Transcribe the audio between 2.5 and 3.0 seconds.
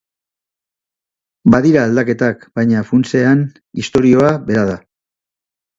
baina